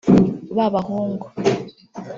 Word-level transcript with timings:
Ba 0.55 0.65
bahungu 0.73 1.25